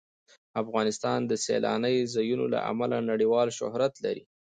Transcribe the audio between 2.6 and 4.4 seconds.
امله نړیوال شهرت لري.